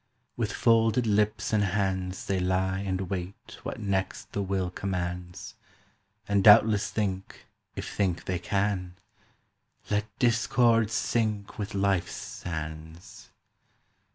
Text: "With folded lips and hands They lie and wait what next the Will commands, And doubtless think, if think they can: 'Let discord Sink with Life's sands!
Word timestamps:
"With 0.35 0.51
folded 0.51 1.05
lips 1.05 1.53
and 1.53 1.63
hands 1.63 2.25
They 2.25 2.39
lie 2.39 2.79
and 2.79 3.01
wait 3.01 3.59
what 3.61 3.79
next 3.79 4.31
the 4.31 4.41
Will 4.41 4.71
commands, 4.71 5.53
And 6.27 6.43
doubtless 6.43 6.89
think, 6.89 7.45
if 7.75 7.87
think 7.93 8.25
they 8.25 8.39
can: 8.39 8.95
'Let 9.91 10.05
discord 10.17 10.89
Sink 10.89 11.59
with 11.59 11.75
Life's 11.75 12.15
sands! 12.15 13.29